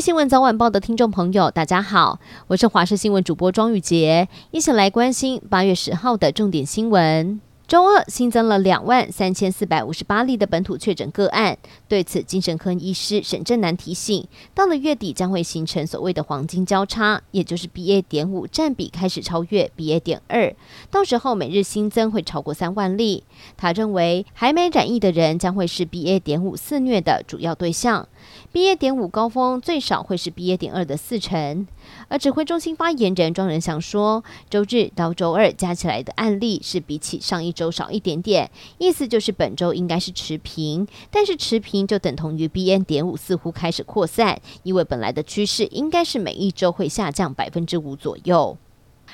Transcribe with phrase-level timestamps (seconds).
[0.00, 7.40] 新闻早晚报的听众朋友，大家好，我是华视新闻主播庄宇杰，一起来关心八月十号的重点新闻。
[7.66, 18.00] 周二新增了两万三千四百五十八例的本土确诊个案，对此，精神科医师沈正南提醒，到了月底将会形成所谓的黄金交叉，也就是 BA.
[18.00, 20.00] 点五占比开始超越 BA.
[20.00, 20.54] 点二，
[20.90, 23.24] 到时候每日新增会超过三万例。
[23.58, 26.20] 他认为，还没染疫的人将会是 BA.
[26.20, 28.08] 点五肆虐的主要对象
[28.52, 28.76] ，BA.
[28.76, 30.56] 点五高峰最少会是 BA.
[30.56, 31.66] 点二的四成。
[32.08, 42.84] 而指挥中心发言人庄仁祥说，周日到周二加起来的案例是比起上一周少一点点，意思就是本周应该是持平，但是持平就等同于 BA.
[42.84, 48.56] 点五似乎开始扩散，因为本来的趋势应该是每一周会下降百分之五左右。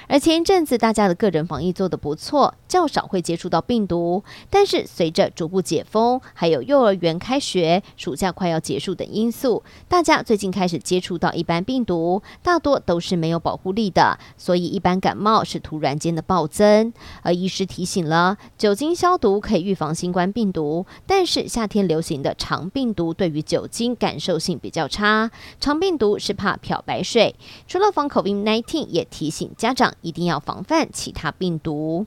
[0.08, 4.24] 而前一阵子大家的个人防疫做得不错，较少会接触到病毒。
[4.50, 16.92] 但是随着逐步解封，还有幼儿园开学、暑假快要结束等因素，大家最近开始接触到一般病毒，大多都是没有保护力的，所以一般感冒是突然间的暴增。
[17.22, 25.30] 而医师提醒了，酒精消毒可以预防新冠病毒，但是夏天流行的肠病毒对于酒精感受性比较差，
[25.60, 27.36] 肠病毒是怕漂白水。
[27.68, 29.84] 除了防 COVID-19，也提醒家长。
[30.00, 32.06] 一定要防范其他病毒。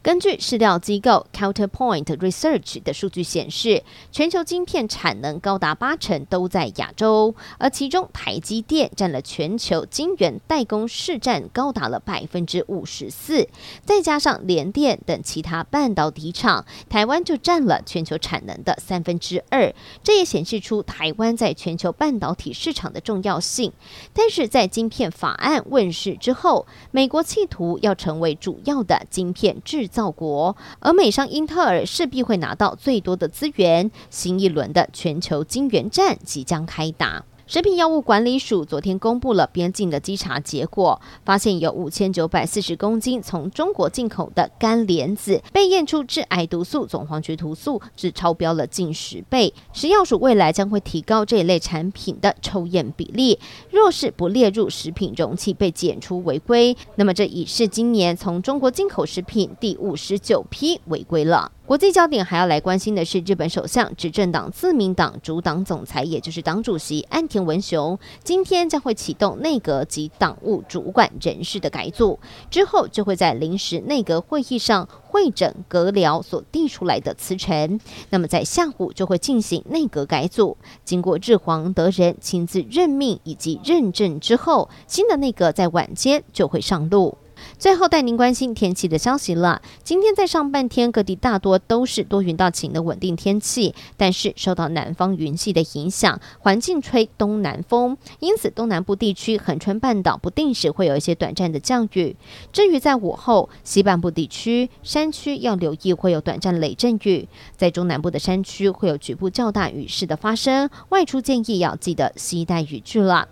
[0.00, 3.82] 根据市调机构 Counterpoint Research 的数据显示，
[4.12, 13.48] 全球晶片产能高达八成都在亚洲，而其中台积电占了全球晶圆代工市占高达了百分之五十四，
[13.84, 19.74] 再加上联电等其他半导体厂，台湾就占了全球产能的三分之二。
[20.04, 23.72] 这也显示出台湾在全球半导体市场的重要性。
[24.12, 33.90] 但是在晶片法案问世之后，美国企图要成为主要的晶片制造国，而美商英特尔势必会拿到最多的资源。
[34.10, 37.24] 新一轮的全球晶圆战即将开打。
[37.50, 49.54] 食品药物管理署昨天公布了边境的稽查结果，发现有五千九百四十公斤从中国进口的干莲子被验出致癌毒素总黄曲毒素，只超标了近十倍。
[49.72, 53.38] 食药署未来将会提高这一类产品的抽验比例，
[53.70, 61.52] 若是不列入食品容器被检出违规，那么这已是今年从中国进口食品第五十九批违规了。
[61.68, 72.18] 国际焦点还要来关心的是，日本首相执政党自民党主党总裁，也就是党主席岸田文雄，今天将会启动内阁及党务主管人事的改组，
[72.50, 80.56] 之后就会在临时内阁会议上会诊阁僚所递出来的辞呈，那么在下午就会进行内阁改组，
[80.86, 87.18] 经过日皇德仁亲自任命以及认证之后，新的内阁在晚间就会上路。
[87.58, 89.62] 最后带您关心天气的消息了。
[89.82, 102.16] 今天在上半天，各地大多都是多云到晴的稳定天气，但是受到南方云系的影响，环境吹东南风，因此东南部地区、恒春半岛不定时会有一些短暂的降雨。
[102.52, 113.28] 至于在午后，西半部地区、山区要留意会有短暂雷阵雨，在中南部的山区会有局部较大雨势的发生，外出建议要记得携带雨具了。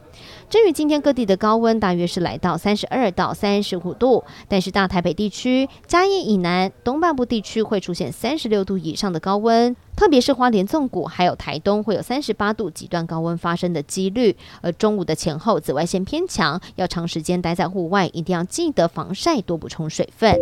[0.49, 14.37] 至于今天各地的高温，大约是来到三十二到三十五度，但是大台北地区、嘉义以南、东半部地区会出现三十六度以上的高温，特别是花莲纵谷还有台东会有三十八度极端高温发生的几率。
[14.61, 20.37] 而中午的前后紫外线偏强，要长时间待在户外，一定要记得防晒，多补充水分。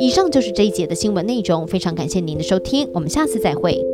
[0.00, 3.87] 以上就是这一节的新闻内容，非常感谢您的收听，我们下次再会。